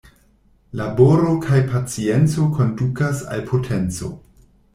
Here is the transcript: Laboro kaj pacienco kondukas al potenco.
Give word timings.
Laboro 0.79 1.33
kaj 1.43 1.59
pacienco 1.73 2.47
kondukas 2.57 3.23
al 3.37 3.45
potenco. 3.53 4.13